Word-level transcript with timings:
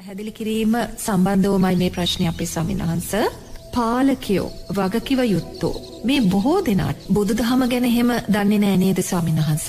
පැහැදිලි 0.00 0.32
කිරීම 0.32 0.74
සම්බන්ධවමයි 0.98 1.76
මේ 1.76 1.90
ප්‍රශ්නය 1.90 2.26
අපේ 2.28 2.46
සමිනහන්ස. 2.46 3.08
පාලකයෝ 3.74 4.46
වගකිව 4.76 5.20
යුත්තෝ. 5.24 5.74
මේ 6.04 6.20
බොහෝ 6.24 6.60
දෙනාට 6.66 7.00
බුදු 7.08 7.36
දහම 7.40 7.64
ගැන 7.72 7.86
හෙම 7.86 8.12
දන්නේ 8.28 8.60
නෑ 8.60 8.78
නේද 8.78 9.00
සමිනහන්ස. 9.02 9.66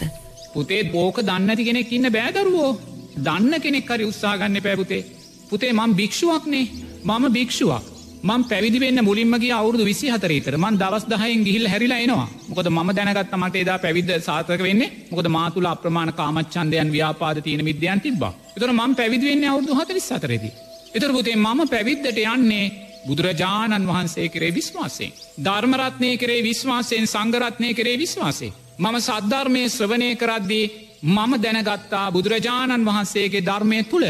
පුතේ 0.54 0.81
බෝක 0.86 1.20
දන්නති 1.21 1.67
කෙනෙක් 1.67 1.91
ඉන්න 1.91 2.12
බෑදරුවෝ 2.17 2.71
දන්න 3.17 3.62
කෙනෙක් 3.62 3.91
හරි 3.91 4.07
උත්සාගන්න 4.12 4.62
පැපුතේ. 4.62 5.04
පුතේ 5.49 5.73
මං 5.73 5.98
භික්ෂුවක්නේ 5.99 6.66
මම 7.05 7.27
භික්ෂුවක්. 7.29 7.91
මං 8.23 8.43
පැවිදිවෙන්න 8.43 8.99
මුලින්මගේ 9.02 9.53
අවුරදු 9.53 9.84
විසි 9.84 10.07
හතරේතර 10.09 10.55
මන් 10.57 10.75
දවස් 10.77 11.05
දහයෙන් 11.07 11.43
ගිහිල් 11.43 11.66
හැරිලා 11.67 11.99
එනවා 11.99 12.27
මොකද 12.49 12.67
ම 12.70 12.91
දැනගත් 12.91 13.34
මට 13.35 13.55
එදා 13.57 13.79
පැවිද 13.79 14.12
සාතක 14.21 14.62
වෙන්නේ 14.62 14.93
මොකද 15.12 15.27
මාතුල 15.29 15.66
අප්‍රමාණ 15.67 16.13
කාමච්චන්දයන් 16.13 16.91
ව්‍යාපාද 16.91 17.38
තියන 17.41 17.65
විද්‍යයන් 17.65 18.02
තිබා 18.02 18.34
එතර 18.52 18.71
මං 18.71 18.93
පැවිදිවෙන්න 18.95 19.45
අවුදු 19.45 19.73
හතරිස් 19.73 20.07
සතරෙදි. 20.07 20.49
එතර 20.93 21.12
පුතේ 21.12 21.35
මම 21.38 21.59
පැවිද්දට 21.67 22.17
යන්නේ 22.26 22.65
බුදුරජාණන් 23.05 23.88
වහන්සේ 23.88 24.27
කරේ 24.29 24.51
විශ්වාසයෙන්. 24.51 25.13
ධර්මරත්නය 25.40 26.12
කරේ 26.17 26.43
විශ්වාසයෙන් 26.43 27.07
සංගරත්නය 27.07 27.73
කරේ 27.73 27.98
විශ්වාසේ. 27.98 28.53
මම 28.79 28.95
සද්ධර්මය 28.99 29.63
ශ්‍රවනය 29.67 30.09
කරද්දී 30.15 30.71
මම 31.07 31.31
දැනගත්තා 31.40 32.12
බුදුරජාණන් 32.12 32.85
වහන්සේගේ 32.85 33.41
ධර්මය 33.41 33.79
තුළ 33.85 34.07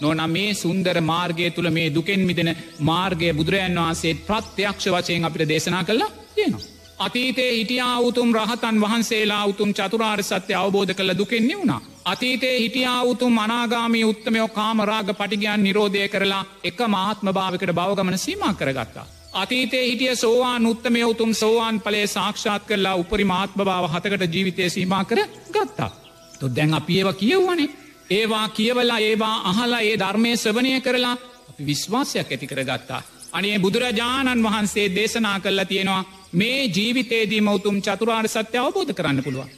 නොන 0.00 0.30
මේ 0.30 0.54
සුන්දර 0.54 1.00
මාර්ගය 1.02 1.50
තුළ 1.50 1.70
මේ 1.70 1.90
දුකෙන් 1.90 2.20
මිදෙන 2.20 2.50
මාර්ගය 2.80 3.32
බුදුරජන් 3.32 3.78
වහන්සේත් 3.78 4.26
ප්‍රත්‍යක්ෂ 4.26 4.86
වචයෙන් 4.88 5.24
අපිට 5.24 5.48
දේශනා 5.48 5.84
කරලා 5.84 6.10
තියෙනවා. 6.34 6.78
අතීතේ 6.98 7.50
හිටියා 7.50 7.98
උතුම් 8.00 8.32
රහතන් 8.34 8.80
වහන්සේලා 8.80 9.44
උතුම් 9.44 9.70
චතුරාර් 9.72 10.22
සත්‍ය 10.22 10.54
අවබෝධ 10.54 10.94
කළ 10.94 11.18
දුකෙන්නේ 11.18 11.56
වුණා. 11.56 11.80
අතීතේ 12.04 12.56
හිටියා 12.60 13.02
උතුම් 13.02 13.38
අනාගාමී 13.38 14.04
උත්තමයෝ 14.04 14.48
කාමරාග 14.50 15.08
පටිගයන් 15.12 15.62
නිරෝධය 15.62 16.08
කරලා 16.08 16.44
එක 16.64 16.80
මාත්ම 16.88 17.28
භාවකට 17.30 17.72
බවගමන 17.72 18.18
සීමා 18.18 18.54
කරගත්තා. 18.54 19.06
අතීතේ 19.34 19.84
හිටිය 19.86 20.16
සෝවාන් 20.16 20.66
උත්තමය 20.66 21.04
උතුම් 21.04 21.34
සෝවාන් 21.34 21.80
පලේ 21.80 22.06
සාක්ෂාත් 22.08 22.62
කරලා 22.62 22.94
උපරි 22.94 23.24
මාත්ම 23.24 23.60
භාව 23.60 23.84
හතකට 23.86 24.34
ජීවිතය 24.34 24.70
සීමා 24.70 25.04
කර 25.04 25.20
ගත්තා. 25.52 25.90
තුො 26.38 26.48
දැන් 26.48 26.74
අප 26.74 26.90
ඒව 26.90 27.12
කියව්වනේ 27.14 27.68
ඒවා 28.10 28.48
කියවලා 28.50 28.98
ඒවා 29.00 29.36
අහලා 29.44 29.80
ඒ 29.80 29.96
ධර්මය 29.96 30.36
සවනය 30.36 30.80
කරලා 30.80 31.16
අපි 31.50 31.66
විශ්වාසයක් 31.66 32.30
ඇති 32.32 32.46
කරගත්තා. 32.46 33.02
අනේ 33.32 33.58
බුදුරජාණන් 33.58 34.44
වහන්සේ 34.44 34.86
දේශනා 34.94 35.38
කරලා 35.40 35.64
තියෙනවා 35.64 36.04
මේ 36.32 36.60
ජීවිතේදී 36.68 37.40
මෞතුම් 37.40 37.76
චතුරාර් 37.80 38.28
සත්‍ය 38.28 38.58
අවබෝධ 38.58 38.92
කරන්න 38.92 39.22
පුළුවන්. 39.22 39.50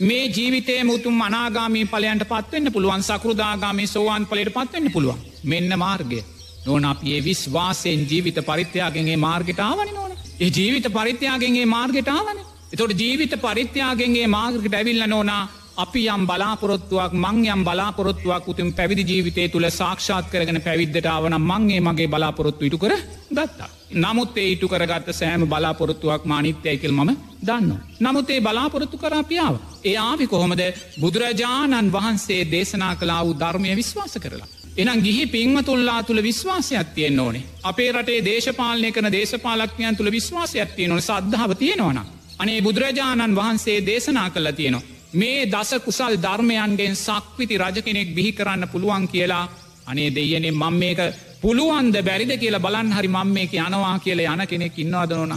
මේ 0.00 0.24
ජීවිතේ 0.28 0.80
මුතුම් 0.84 1.20
අනාගාමී 1.20 1.86
පලයන්ට 1.86 2.24
පත්වන්න 2.24 2.72
පුළුවන් 2.72 3.02
සකෘදාගාමී 3.02 3.86
සෝවාන් 3.86 4.26
පලට 4.26 4.52
පත්වන්න 4.52 4.92
පුළුවන් 4.92 5.22
මෙන්න 5.44 5.78
මාර්ගය. 5.78 6.20
නොන 6.66 6.84
අපේ 6.84 7.18
විශ්වාසයෙන් 7.20 8.06
ජීවිත 8.10 8.38
පරිත්‍යයාගෙන්ගේ 8.42 9.16
මාර්ගටාවන 9.18 9.94
නොන 9.94 10.12
ඒ 10.40 10.50
ජීවිත 10.50 10.86
පරිත්‍යයාගෙන්ගේ 10.90 11.66
මාර්ගටාවන 11.66 12.38
එතොට 12.72 12.92
ජීවිත 12.94 13.34
පරිත්‍යයාගෙන්ගේ 13.38 14.26
මාර්ගට 14.28 14.74
ඇවිල්ල 14.74 15.06
නෝනා 15.06 15.42
අපි 15.78 16.00
යම් 16.06 16.22
බලාපොරොත්තුවක් 16.26 17.12
මං 17.14 17.36
යම් 17.46 17.60
බලාපොරොත්තුවක් 17.64 18.46
උතුම් 18.48 18.72
පැවිදි 18.72 19.02
ජීවිතය 19.04 19.48
තුළ 19.48 19.66
සාක්ෂාත් 19.70 20.26
කරගෙන 20.26 20.60
පැවිද්දටාවන 20.60 21.36
මංගේ 21.40 21.80
මගේ 21.80 22.08
බලාපොරොත්තු 22.08 22.64
ඉටු 22.64 22.78
කර 22.78 22.94
ගත්තා. 23.30 23.68
නමුත් 23.94 24.36
ඒ 24.36 24.48
ඉටු 24.48 24.68
කරගත්ත 24.68 25.12
සෑම 25.12 25.46
බලාපොරොත්තුවක් 25.46 26.24
මානිත්‍යයකල් 26.24 26.92
මම 26.92 27.12
දන්න. 27.42 27.70
නමුත් 28.00 28.30
ඒ 28.30 28.40
බලාපොරොත්තු 28.40 28.98
කරාපියාව. 28.98 29.54
ඒ 29.84 29.96
ආවි 29.98 30.26
කොහොමද 30.26 30.62
බුදුරජාණන් 31.00 31.92
වහන්සේ 31.92 32.42
දේශනා 32.50 32.94
කලා 32.96 33.22
වූ 33.24 33.38
ධර්මය 33.38 33.76
විශ්වාස 33.76 34.18
කරලා. 34.18 34.50
එනම් 34.76 35.00
ගිහි 35.00 35.26
පින්මතුල්ලා 35.28 36.02
තුළ 36.02 36.22
විශ්වාසයක් 36.22 36.88
තියෙන් 36.94 37.20
ඕනේ. 37.20 37.46
අපේ 37.62 37.90
රටේ 37.92 38.20
දේශපාලනය 38.24 38.92
කන 38.92 39.12
දේශපාලක්ඥයන් 39.12 39.96
තුළ 39.96 40.10
විශ්වාසයක් 40.10 40.70
තිය 40.76 40.88
නොන 40.88 41.02
සද්ධාව 41.02 41.54
තියෙනවන. 41.54 41.98
අනේ 42.38 42.62
බුදුරජාණන් 42.62 43.36
වහන්සේ 43.36 43.80
දේශනා 43.86 44.30
කළ 44.30 44.52
තියෙනවා. 44.52 44.97
මේ 45.12 45.46
දස 45.46 45.70
කුසල් 45.78 46.16
ධර්මයන්ගෙන් 46.16 46.96
සක්විති 46.96 47.56
රජ 47.56 47.82
කෙනෙක් 47.82 48.14
බිහි 48.14 48.32
කරන්න 48.32 48.68
පුළුවන් 48.68 49.08
කියලා. 49.08 49.48
අනේ 49.86 50.10
දෙයනේ 50.10 50.50
මං 50.52 50.74
මේක 50.74 51.00
පුළුවන්ද 51.40 51.96
බැරිද 52.02 52.32
කියලා 52.38 52.60
බලන් 52.60 52.92
හරි 52.92 53.08
මං 53.08 53.28
මේක 53.28 53.52
යනවා 53.54 53.98
කියල 53.98 54.20
යන 54.20 54.46
කෙනෙක් 54.46 54.78
ඉන්නවාද 54.78 55.12
නොන? 55.12 55.34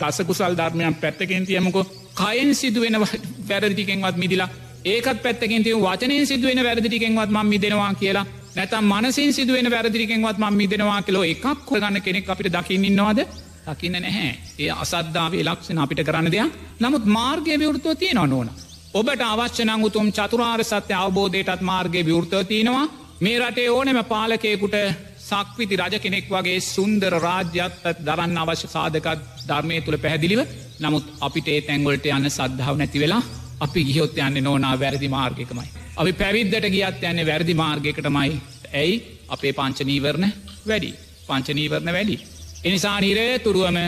දස 0.00 0.18
කුසල් 0.22 0.54
ධර්මයන් 0.54 0.94
පැත්තකෙන් 0.96 1.46
තියමකෝ. 1.46 1.84
කයෙන් 2.14 2.54
සිදුවෙන 2.54 2.96
වැරදිටිකෙන්වත් 3.48 4.16
මිදිලා. 4.16 4.48
ඒකත් 4.84 5.22
පැත්තකින් 5.22 5.62
තිය 5.62 5.76
වචනයෙන් 5.76 6.26
සිදුවෙන 6.26 6.64
වැරදිටිකෙන්වත් 6.64 7.30
මං 7.30 7.46
මිදෙනවා 7.46 7.94
කියලා. 7.94 8.26
නැතම් 8.56 8.84
මනසින් 8.84 9.32
සිදුවෙන 9.32 9.70
වැරදිරිකෙන්වත් 9.70 10.38
මං 10.38 10.54
මිදෙනවා 10.54 11.02
කියලෝ 11.02 11.24
එකක් 11.24 11.44
කොගන්න 11.64 12.02
කෙනෙක් 12.02 12.28
අපිට 12.30 12.52
දකින්නවාද 12.52 13.20
දකින්න 13.66 13.92
නැහැ. 13.94 14.34
ඒ 14.58 14.70
අසද්ධාවේ 14.72 15.44
ලක්ෂණ 15.44 15.78
අපිට 15.78 16.04
කරන්න 16.04 16.28
දෙයක්. 16.28 16.52
නමුත් 16.80 17.04
මාර්ගය 17.06 17.58
විවෘතුව 17.58 17.96
තියෙනවා 17.96 18.26
නොන. 18.26 18.50
ඔබට 18.94 19.22
අවශ්‍යනං 19.24 19.84
උතුම් 19.86 20.08
චතුරාර් 20.12 20.60
සත්‍ය 20.62 20.92
අවබෝධයටත් 20.94 21.62
මාර්ගය 21.62 22.00
විවෘතව 22.02 22.42
තියෙනවා. 22.44 22.90
මේ 23.20 23.38
රටේ 23.38 23.70
ඕනෙම 23.70 23.98
පාලකයකුට 24.04 24.76
සක්විති 25.20 25.76
රජ 25.76 25.94
කෙනෙක් 25.98 26.28
වගේ 26.28 26.60
සුන්දර 26.62 27.14
රාජ්‍යත් 27.18 27.86
දරන්න 28.06 28.36
අවශ්‍ය 28.38 28.68
සාධකත් 28.68 29.22
ධර්මය 29.48 29.80
තුළ 29.80 29.98
පැහැදිලිව. 29.98 30.40
නමුත් 30.80 31.04
අපිට 31.20 31.48
ඒ 31.48 31.60
තැන්ගොලට 31.62 32.06
යන්න 32.08 32.30
සද්ධාව 32.30 32.76
නැති 32.76 33.02
වෙලා 33.04 33.22
අපි 33.60 33.84
ගියොත් 33.84 34.18
යන්නේ 34.18 34.42
නෝනා 34.42 34.74
වැරදි 34.76 35.08
මාර්ගකමයි. 35.08 35.68
අපි 35.96 36.12
පැවිද්දට 36.12 36.68
ගියත් 36.68 37.02
යන්නේ 37.02 37.26
වැරදි 37.26 37.54
මාර්ගකටමයි 37.54 38.40
ඇයි? 38.74 39.02
අපේ 39.28 39.52
පංචනීවරණ 39.54 40.32
වැඩි. 40.68 40.94
පංචනීවරණ 41.26 41.92
වැඩි. 41.92 42.20
එනිසා 42.64 43.00
නිරේ 43.00 43.38
තුරුවම 43.38 43.78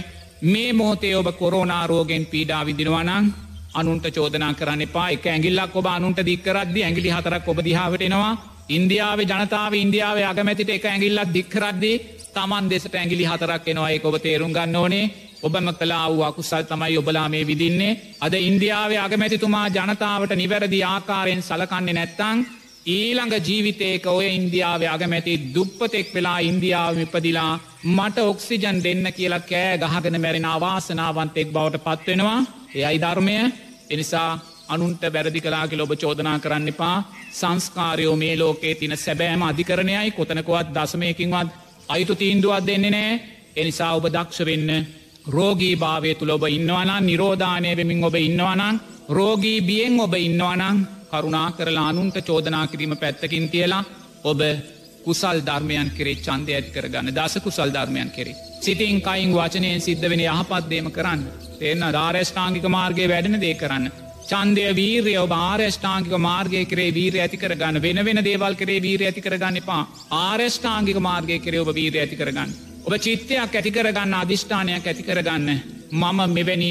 මේ 0.45 0.73
මොහොතේ 0.73 1.17
ඔබ 1.17 1.29
කොරෝනාරෝගෙන් 1.39 2.27
පීඩා 2.27 2.67
විදිනවානං 2.67 3.35
අනුන්ට 3.75 4.07
චෝදනා 4.11 4.55
කරන්න 4.55 4.83
එපා. 4.83 5.11
එක 5.11 5.27
ඇගිල්ලක් 5.27 5.77
ඔබ 5.77 5.87
අනුන්ට 5.89 6.19
දික්කරද්දි 6.23 6.81
ඇගිලි 6.83 7.11
හතරක් 7.11 7.49
ඔබ 7.49 7.59
දිහාවටෙනවා 7.61 8.33
ඉන්දියාවේ 8.69 9.27
ජනතාව 9.27 9.73
ඉන්දියාවේ 9.75 10.27
අගමැතිට 10.27 10.71
එක 10.71 10.85
ඇගිල්ලක් 10.87 11.35
දික්කරද්දී 11.35 12.01
තමන් 12.35 12.71
දෙසට 12.71 12.95
ඇගිලි 12.95 13.25
හතරක් 13.25 13.69
එනවා. 13.69 13.91
එක 13.91 14.05
ඔබ 14.05 14.17
තේරුම් 14.19 14.53
ගන්න 14.53 14.77
ඕනේ. 14.77 15.07
ඔබම 15.43 15.69
කලා 15.75 16.09
වූ 16.09 16.23
අකුසල් 16.23 16.65
තමයි 16.65 16.99
ඔබලා 16.99 17.29
මේ 17.29 17.47
විදින්නේ 17.47 17.99
අද 18.21 18.35
ඉන්දියාවේ 18.41 18.99
අගමැතිතුමා 18.99 19.69
ජනතාවට 19.71 20.33
නිවැරදි 20.35 20.81
ආකාරයෙන් 20.85 21.43
සලකන්නේ 21.43 21.95
නැත්තං 21.95 22.47
ඊළඟ 22.87 23.35
ජීවිතේක 23.41 24.07
ඔය 24.09 24.27
ඉන්දියාවේ 24.31 24.89
අගමැති 24.89 25.35
දුප්පතෙක් 25.55 26.09
වෙලා 26.15 26.39
ඉන්දියාව 26.41 26.99
ඉපදිලා 26.99 27.53
මට 27.91 28.19
ඔක්සිජන් 28.23 28.83
දෙන්න 28.85 29.07
කියලා 29.13 29.41
කෑ 29.43 29.79
ගහගෙන 29.79 30.21
මැරෙන 30.21 30.47
අවාසනාවන්තෙක් 30.47 31.49
බවට 31.49 31.85
පත්වෙනවා 31.87 32.41
ඒ 32.75 32.85
අයි 32.85 33.01
ධර්මය 33.01 33.37
එනිසා 33.91 34.31
අනුන්ට 34.69 35.03
වැරදි 35.09 35.41
කලාගේ 35.41 35.83
ඔබ 35.83 35.93
චෝදනා 35.95 36.39
කරන්න 36.39 36.69
එපා. 36.69 36.97
සංස්කාරයෝ 37.33 38.17
මේ 38.17 38.35
ලෝකේ 38.37 38.75
තින 38.75 38.97
සැබෑම 38.97 39.43
අධිකරණයයි. 39.43 40.11
කොතනකොවත් 40.11 40.75
දසමයකින්වත් 40.75 41.49
අයිතු 41.89 42.15
තීන්දුවත් 42.15 42.67
දෙන්නේ 42.67 42.91
නෑ 42.91 43.21
එනිසා 43.57 43.93
ඔබ 43.95 44.07
දක්ෂවෙන්න 44.07 44.71
රෝගී 45.27 45.77
භාවය 45.77 46.15
තුළ 46.15 46.31
ඔබ 46.31 46.45
ඉන්නවනන් 46.49 46.93
නිරෝධානය 47.03 47.71
වෙමින් 47.73 48.05
ඔබ 48.05 48.15
ඉන්නවනං 48.19 48.81
රෝගී 49.11 49.61
බියෙන් 49.61 50.01
ඔබ 50.01 50.15
ඉන්නවනං 50.19 50.79
කරුණා 51.11 51.49
කරලා 51.53 51.89
අනුන්ට 51.89 52.17
චෝදනා 52.21 52.67
කිරීම 52.67 52.97
පැත්තකින් 52.97 53.49
තියලා 53.49 53.85
ඔබ 54.25 54.41
කුසල් 55.05 55.39
ධර්මයන් 55.43 55.91
කෙරේ 55.97 56.17
චන්දය 56.19 56.53
ඇත් 56.53 56.69
කරගන්න 56.75 57.13
දස 57.13 57.35
කුසල් 57.41 57.71
ධර්මයන් 57.71 58.11
කෙරේ. 58.11 58.37
සිතින් 58.61 59.01
කයින් 59.01 59.31
වචනයෙන් 59.33 59.81
සිද්ධ 59.81 60.09
වෙන 60.11 60.23
යහපත්දේම 60.23 60.89
කරන්න. 60.91 61.23
තිෙන්න 61.59 61.85
ධාරෂ්ඨාංගික 61.91 62.67
මාර්ගය 62.69 63.09
වැඩෙන 63.09 63.41
දේ 63.41 63.55
කරන්න. 63.55 63.91
චන්දය 64.25 64.65
වීරය 64.75 65.15
ඔබ 65.19 65.33
ආරෂ්ඨාංගික 65.39 66.15
මාර්ගය 66.19 66.65
කරේ 66.67 66.93
වීර 66.93 67.19
ඇති 67.19 67.37
කරගන්න 67.37 67.83
වෙන 67.83 68.05
වෙන 68.05 68.23
දේවල් 68.23 68.55
කරේ 68.55 68.81
වීර 68.81 69.03
ඇති 69.03 69.21
කරගන්න 69.21 69.61
එපා 69.61 69.83
ආරෂ්ඨාංගික 70.21 70.99
මාර්ගය 71.01 71.39
කරේ 71.41 71.61
ඔබ 71.61 71.75
වීර 71.75 72.01
ඇති 72.01 72.17
කරගන්න. 72.17 72.51
ඔබ 72.87 72.93
චිත්තයක් 72.99 73.39
ඇති 73.53 73.71
කරගන්න 73.71 74.15
අධිෂ්ඨානයක් 74.15 74.87
ඇති 74.87 75.03
කරගන්න. 75.03 75.49
මම 75.93 76.21
මෙවැනි 76.33 76.71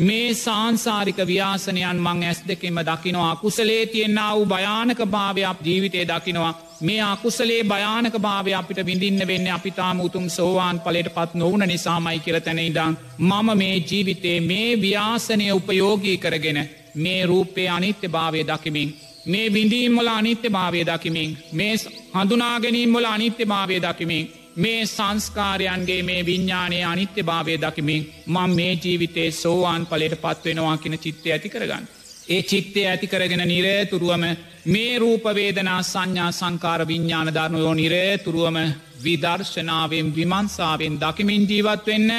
මේ 0.00 0.34
සාංසාරික 0.34 1.18
ව්‍යාසනයන් 1.24 1.98
මං 1.98 2.22
ඇස් 2.22 2.40
දෙකෙම 2.42 2.78
දකිනවා. 2.80 3.30
අකුසලේ 3.30 3.86
තියෙන්න්න 3.86 4.20
වූ 4.28 4.46
භයානක 4.46 5.00
භාවයක් 5.06 5.58
ජීවිතය 5.62 6.04
දකිනවා. 6.04 6.54
මේ 6.80 7.00
අකුසලේ 7.04 7.62
භයානක 7.64 8.14
භාවය 8.18 8.54
අපිට 8.54 8.80
විඳින්න 8.86 9.26
වෙන්න 9.26 9.48
අපිතාම 9.48 10.00
උතුම් 10.00 10.26
සෝවාන් 10.28 10.80
පලට 10.80 11.14
පත් 11.14 11.34
නොවන 11.34 11.62
නිසාමයි 11.62 12.18
කියල 12.18 12.40
තැනෙයිදං 12.40 12.96
මම 13.20 13.48
මේ 13.54 13.76
ජීවිතේ 13.82 14.38
මේ 14.42 14.70
ව්‍යාසනය 14.78 15.52
උපයෝගී 15.52 16.18
කරගෙන 16.18 16.58
මේ 16.96 17.26
රූපේ 17.26 17.68
අනිත්‍ය 17.68 18.08
භාවය 18.08 18.40
දකිමින් 18.44 18.96
මේ 19.26 19.46
විඳීම්මල 19.50 20.08
අනිත්‍ය 20.08 20.48
භාවය 20.50 20.86
දකිමින් 20.86 21.38
මේ 21.52 21.74
හඳුනාගැනීම්මල 22.14 23.06
අනිත්‍ය 23.06 23.44
භාවය 23.46 23.82
දකිමින් 23.82 24.30
මේ 24.56 24.86
සංස්කාරයන්ගේ 24.86 26.02
මේ 26.02 26.26
විඤ්ඥානයේ 26.26 26.84
අනිත්‍ය 26.84 27.22
භාවය 27.22 27.54
දකිමින් 27.56 28.02
මං 28.26 28.50
මේ 28.50 28.72
ජීවිතේ 28.74 29.30
සෝවාන් 29.32 29.86
පලට 29.86 30.16
පත්වෙනවා 30.16 30.76
කියෙන 30.76 30.98
චිත්තය 30.98 31.32
ඇති 31.32 31.48
කරගන්න. 31.48 31.88
ඒ 32.28 32.42
චිත්තය 32.42 32.86
ඇති 32.86 33.06
කරගෙන 33.06 33.42
නිරේතුරුවම 33.46 34.24
මේ 34.66 34.98
රූපවේදනා 34.98 35.82
සංඥා 35.84 36.30
සංකාර 36.32 36.86
විඤ්ඥාන 36.86 37.34
ධර්මයෝ 37.34 37.74
නිරේතුරුවම 37.74 38.58
විදර්ශනාවෙන් 39.04 40.14
විමන්සාාවෙන් 40.14 41.00
දකිමින් 41.00 41.48
ජීවත් 41.48 41.86
වෙන්න 41.86 42.10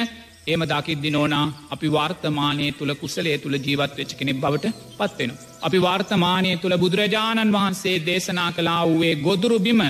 එම 0.46 0.62
දකිද්දි 0.64 1.10
නෝනා 1.10 1.52
අපි 1.70 1.88
වර්තමානය 1.88 2.72
තුළ 2.72 2.94
කුසලේ 2.94 3.36
තුළ 3.38 3.56
ජීවත් 3.56 3.92
වෙච්ච 3.96 4.14
කෙනෙක් 4.14 4.40
බවට 4.40 4.72
පත්වෙන. 4.98 5.32
අපි 5.62 5.78
වර්තමානය 5.78 6.56
තුළ 6.56 6.76
බුදුරජාණන් 6.78 7.52
වහන්සේ 7.52 7.96
දේශනා 8.00 8.50
කලා 8.52 8.82
වූයේ 8.84 9.14
ගොදුරු 9.18 9.58
බිම 9.60 9.82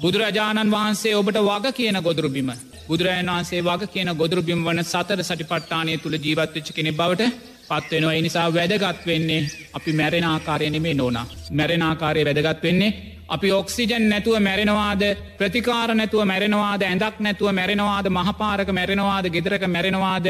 බුදුරජාණන් 0.00 0.72
වහන්සේ 0.72 1.14
ඔබට 1.14 1.38
වග 1.40 1.72
කියන 1.72 1.96
ගොදුරු 2.02 2.28
බිම. 2.28 2.50
බුදුරජන් 2.88 3.28
වහන්සේ 3.28 3.62
වග 3.62 3.82
කියන 3.86 4.10
ගොදුරු 4.16 4.42
බිම් 4.42 4.64
වන 4.64 4.82
සතර 4.82 5.20
සටිපට්ටානය 5.20 5.98
තුළ 5.98 6.16
ජීවත්වෙච්ච 6.16 6.68
කෙනෙ 6.72 6.92
බවට 6.92 7.32
පත්වෙනවා 7.68 8.14
එනිසා 8.14 8.46
වැදගත් 8.50 9.06
වෙන්නේ 9.06 9.48
අපි 9.74 9.92
මැරෙන 9.92 10.24
ආකාරය 10.24 10.70
නෙමේ 10.70 10.94
නෝනා. 10.94 11.26
මැරෙනාකාරය 11.52 12.24
වැදගත් 12.24 12.62
වෙන්නේ 12.62 12.90
අපි 13.28 13.52
ඔක්සිජන් 13.52 14.08
නැතුව 14.08 14.40
මැරෙනවාද? 14.40 15.02
ප්‍රතිකාර 15.38 15.94
නැතුව 15.94 16.24
මැරෙනවාද? 16.24 16.82
ඇඳක් 16.82 17.20
නැතුව 17.20 17.52
මැරෙනවාද? 17.52 18.06
මහපාරක 18.10 18.68
මැරෙනවාද? 18.70 19.30
ගෙදරක 19.30 19.68
මැරෙනවාද? 19.68 20.26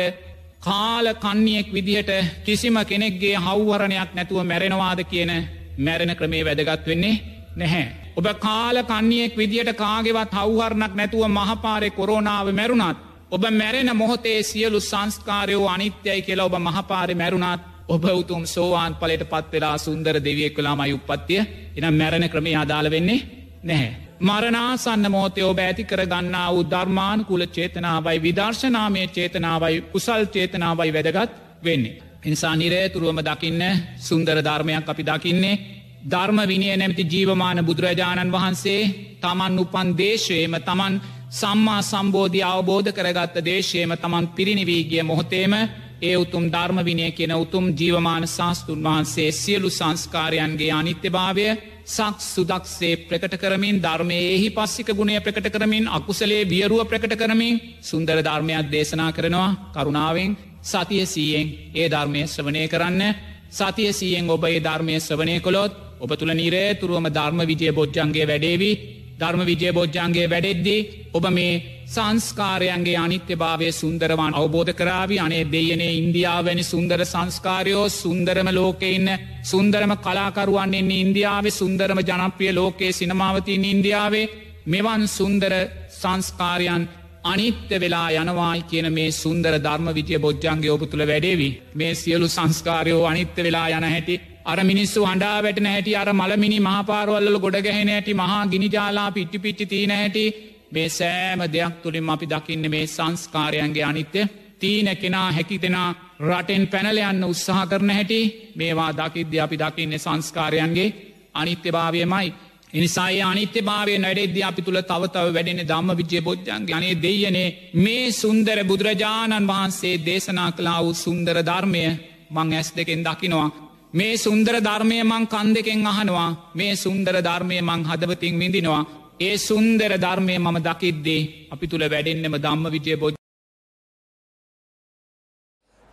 කාල 0.61 1.07
කන්නියෙක් 1.17 1.73
විදිහට 1.73 2.11
කිසිම 2.45 2.77
කෙනෙක්ගේ 2.85 3.37
හව්වරණයක් 3.39 4.11
නැතුව 4.15 4.45
මැරෙනවාද 4.45 5.01
කියන 5.05 5.31
මැරෙන 5.79 6.17
ක්‍රමේ 6.17 6.45
වැදගත් 6.45 6.87
වෙන්නේ 6.87 7.21
නැහැ. 7.57 8.00
ඔබ 8.17 8.27
කාල 8.39 8.77
කන්නියෙක් 8.85 9.37
විදිහට 9.37 9.73
කාගෙවත් 9.75 10.33
හව්හරණක් 10.35 10.95
නැතුව 10.95 11.25
මහපාරය 11.29 11.91
කොරෝනාව 11.91 12.47
මැරුණත් 12.53 12.99
ඔබ 13.31 13.43
මැරෙන 13.53 13.91
මොහොතේ 13.95 14.43
සියලු 14.43 14.81
සංස්කාරයෝ 14.83 15.69
අනිත්‍යයි 15.69 16.23
කියලා 16.23 16.47
ඔබ 16.47 16.57
මහපාරි 16.59 17.15
මැරුණත් 17.15 17.63
ඔබ 17.89 18.05
උතුම් 18.13 18.45
සෝවාන් 18.47 18.95
පලට 18.95 19.25
පත් 19.25 19.53
වෙලා 19.53 19.79
සුන්දර 19.79 20.17
දෙවියෙක් 20.19 20.55
කලාමයි 20.55 20.93
උපත්තිය 20.93 21.41
එනම් 21.77 21.95
මැරණ 21.95 22.29
ක්‍රමේ 22.29 22.57
අදාළ 22.57 22.91
වෙන්නේ 22.91 23.21
නැහැ. 23.63 23.97
මරනාසන්න 24.21 25.05
මෝතය 25.09 25.43
ඔබ 25.43 25.59
ඇති 25.59 25.85
කර 25.85 26.03
ගන්නා 26.07 26.49
වූ 26.51 26.65
ධර්මාන 26.65 27.25
කුල 27.25 27.43
චේතනාවයි 27.49 28.23
විදර්ශනාමය 28.23 29.03
චේතනාවයි 29.09 29.81
කුසල් 29.83 30.25
චේතනාවයි 30.27 30.93
වැදගත් 30.93 31.31
වෙන්නේ. 31.65 32.03
නිසා 32.25 32.57
නිරේතුරුවම 32.57 33.21
දකින්න 33.21 33.63
සුන්දර 33.99 34.39
ධර්මයක් 34.41 34.89
අපි 34.89 35.05
දකින්නේ 35.05 35.80
ධර්ම 36.03 36.39
විනය 36.45 36.69
නැමති 36.73 37.05
ජීවමාන 37.05 37.59
බුදුරජාණන් 37.63 38.33
වහන්සේ 38.33 38.83
තමන් 39.21 39.59
උපන් 39.59 39.89
දේශයම 39.95 40.55
තමන් 40.61 40.95
සම්මා 41.31 41.83
සම්බෝධි 41.83 42.41
අවබෝධ 42.45 42.91
කරගත්ත 42.91 43.37
දේශයම 43.45 43.93
තමන් 43.95 44.31
පිරිනිවීගිය 44.31 45.03
මොහොතේම 45.03 45.55
ඒ 46.03 46.15
උතුම් 46.17 46.45
ධර්ම 46.47 46.79
විනය 46.81 47.11
කියෙන 47.11 47.35
උතුම් 47.35 47.67
ජීවමාන 47.73 48.25
ශාස්තුන් 48.29 48.81
වහන්සේ 48.81 49.31
සියලු 49.33 49.71
සංස්කාරයන්ගේ 49.71 50.73
අනිත්‍යභාවය 50.73 51.47
සක් 51.87 52.17
සුදක්සේ 52.27 53.01
ප්‍රකට 53.03 53.35
කරමින් 53.37 53.77
ධර්මය 53.79 54.19
එහි 54.29 54.49
පස්සික 54.51 54.89
ගුණය 54.93 55.17
ප්‍රකට 55.19 55.49
කරමින් 55.49 55.85
අකුසලේ 55.89 56.45
වියරුව 56.45 56.81
ප්‍රකට 56.85 57.15
කරමින් 57.17 57.61
සුන්දර 57.83 58.19
ධර්මයක් 58.21 58.67
දේශනා 58.69 59.11
කරනවා. 59.11 59.57
කරුණාවෙන් 59.75 60.37
සතිය 60.63 61.05
සීයෙන් 61.07 61.47
ඒ 61.75 61.89
ධර්මය 61.89 62.23
ශ්‍රවනය 62.27 62.65
කරන්න. 62.69 63.03
සතිය 63.51 63.93
සීයෙන් 63.93 64.31
ඔබ 64.31 64.45
ඒ 64.45 64.61
ධර්මය 64.61 64.95
ශ්‍රවනය 64.99 65.37
කොළොත් 65.41 65.90
ඔබ 66.01 66.11
තුළ 66.13 66.33
නිරේ 66.35 66.75
තුරුවම 66.75 67.07
ධර්ම 67.09 67.41
විජය 67.43 67.73
බොජ්ජන්ගේ 67.73 68.27
වැඩේවී. 68.27 68.81
ධර්ම 69.21 69.43
විජය 69.43 69.73
බොජ්ජන්ගේ 69.73 70.27
වැඩෙද්දී 70.27 70.87
ඔබ 71.13 71.25
මේ 71.31 71.63
සංස්කාරයන්ගේ 71.87 72.97
අනිත්‍ය 72.97 73.35
භාවය 73.35 73.69
සුන්දරවන් 73.73 74.35
අවබෝධ 74.35 74.73
කරාවි. 74.73 75.17
අනේ 75.19 75.45
දෙයනේ 75.47 75.93
ඉන්දියාවැනි 75.95 76.65
සුන්දර 76.65 77.01
සංස්කාරයෝ 77.05 77.87
සුන්දරම 77.93 78.49
ලෝකෙඉන්න 78.51 79.09
සුන්දරම 79.45 79.93
කලාකරුවන්න්නේ 79.99 81.01
ඉන්දියාවේ 81.01 81.51
සුන්දරම 81.53 82.01
ජනප්‍රිය 82.03 82.53
ලෝකයේ 82.53 82.93
සිනමාවතින් 82.93 83.65
ඉන්දියාවේ 83.67 84.31
මෙවන් 84.67 85.05
සුන්දර 85.09 85.53
සංස්කාරයන් 85.93 86.83
අනිත්‍ය 87.25 87.77
වෙලා 87.77 88.09
යනවායි 88.13 88.63
කියන 88.63 88.89
මේ 88.93 89.11
සුන්දර 89.13 89.55
ධර්ම 89.59 89.89
විජය 89.91 90.19
බොජ්ජන්ගේ 90.19 90.71
ඔබ 90.71 90.83
තුළ 90.85 91.05
වැඩේවි. 91.05 91.49
මේ 91.75 91.95
සියලු 91.95 92.29
සංස්කාරයෝ 92.29 93.07
අනිත්‍ය 93.07 93.41
වෙලා 93.43 93.69
යන 93.71 93.87
හැටි 93.87 94.21
අර 94.43 94.59
මිනිස්සු 94.63 95.01
අඩා 95.05 95.39
වැටන 95.41 95.67
හැටි 95.67 95.97
අර 95.97 96.09
මළමිනි 96.13 96.59
මහපාරවල්ල 96.61 97.39
ගොඩගැහෙන 97.39 97.91
ඇති 97.91 98.15
මහා 98.15 98.47
ගිනිජාලා 98.47 99.11
පිට්ටි 99.11 99.39
පිච්චි 99.39 99.67
තිීන 99.67 99.93
හැටි 99.93 100.25
මේ 100.73 100.89
සෑම 100.91 101.41
දෙයක් 101.47 101.75
තුළින් 101.83 102.11
අපි 102.11 102.27
දකින්න 102.27 102.65
මේ 102.69 102.87
සංස්කාරයන්ගේ 102.89 103.85
අනිත්‍ය 103.85 104.21
තීන 104.61 104.89
කෙනා 104.97 105.29
හැකි 105.31 105.57
දෙෙනා 105.59 105.89
රටෙන් 106.21 106.65
පැනලයන්න 106.67 107.25
උත්සාහ 107.25 107.67
කරන 107.67 107.91
හැටි 107.91 108.21
මේවා 108.57 108.93
දකිද්‍ය 108.93 109.37
අපි 109.39 109.57
දකින්නේ 109.59 109.99
සංස්කාරයන්ගේ 110.01 110.95
අනිත්‍ය 111.35 111.69
භාවයමයි. 111.71 112.29
එනිසායි 112.75 113.23
අනිත්‍ය 113.23 113.61
භාවය 113.63 113.95
නැඩෙද්ද 113.99 114.37
අපි 114.43 114.63
තුළ 114.63 114.81
තවතව 114.83 115.27
වැඩෙන 115.29 115.63
දම්ම 115.63 115.91
විජය 115.97 116.21
බොජ්ජන්ගේ 116.21 116.75
අනේ 116.75 116.95
දෙයනේ 116.97 117.49
මේ 117.77 118.13
සුන්දර 118.13 118.59
බුදුරජාණන් 118.65 119.49
වහන්සේ 119.49 119.95
දේශනා 120.01 120.51
කලා 120.53 120.79
වූ 120.81 120.95
සුන්දර 120.97 121.37
ධර්මය 121.43 121.83
මං 122.31 122.49
ඇස් 122.53 122.69
දෙකෙන් 122.73 123.03
දකිනවා 123.03 123.70
මේ 123.93 124.17
සුන්දර 124.17 124.55
ධර්මය 124.61 124.99
මං 125.03 125.25
කන් 125.27 125.49
දෙකෙන් 125.53 125.81
අහනවා 125.85 126.29
මේ 126.55 126.75
සුන්දර 126.77 127.15
ධර්මය 127.21 127.57
මං 127.61 127.81
හදවතින් 127.85 128.35
විඳිනවා 128.39 128.83
ඒ 129.21 129.37
සුන්දර 129.39 129.93
ධර්මය 129.99 130.35
මම 130.39 130.59
දකිද්දේ 130.61 131.23
අපි 131.53 131.67
තුළ 131.67 131.85
වැඩෙන්න්නම 131.85 132.37
ධම්ම 132.37 132.67
විජය 132.69 132.95
බොජ 132.97 133.15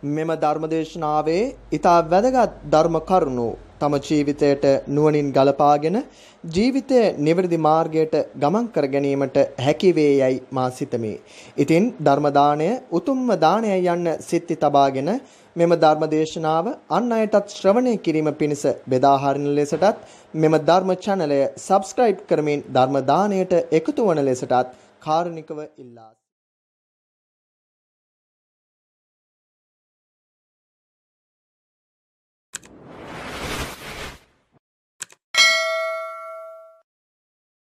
මෙම 0.02 0.30
ධර්මදේශනාවේ 0.36 1.42
ඉතා 1.72 1.98
වැදගත් 2.04 2.52
ධර්ම 2.66 2.98
කරුණු 3.02 3.48
තම 3.80 3.94
ජීවිතයට 4.00 4.64
නුවණින් 4.88 5.32
ගලපාගෙන 5.32 5.98
ජීවිතය 6.44 7.00
නිවැරදි 7.18 7.58
මාර්ගයට 7.60 8.14
ගමන් 8.36 8.66
කර 8.68 8.86
ගැනීමට 8.86 9.36
හැකි 9.58 9.90
වේ 9.92 10.12
යයි 10.14 10.38
මා 10.50 10.68
සිතමි. 10.70 11.12
ඉතින් 11.56 11.84
ධර්ම 12.00 12.26
දාණය 12.32 12.70
උතුම්ම 12.92 13.28
දාණය 13.38 13.74
යන්න 13.86 14.06
සිත්ති 14.20 14.56
තබාගෙන 14.56 15.10
මෙම 15.58 15.72
ධර්ම 15.76 16.04
දේශනාව 16.08 16.66
අන් 16.90 17.10
අයටත් 17.12 17.54
ශ්‍රවණය 17.54 17.94
කිරීම 17.98 18.30
පිණිස 18.34 18.64
බෙදා 18.88 19.16
හරින 19.16 19.48
ලෙසටත් 19.54 20.04
මෙම 20.36 20.56
ධර්ම 20.62 20.92
channelය 20.98 21.40
subscribe 21.60 22.20
කරමින් 22.28 22.62
ධර්ම 22.72 22.98
දාණයට 23.06 23.54
එකතු 23.72 24.08
වන 24.08 24.22
ලෙසටත් 24.24 24.72
කාරුණිකව 25.02 25.60
ඉල්ලා 25.78 26.10